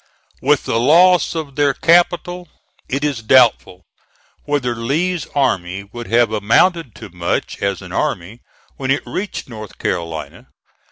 [0.41, 2.49] With the loss of their capital,
[2.89, 3.83] it is doubtful
[4.45, 8.41] whether Lee's army would have amounted to much as an army
[8.77, 10.47] when it reached North Carolina.